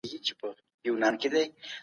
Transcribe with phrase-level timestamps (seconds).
[0.85, 1.45] اوولس عدد دئ.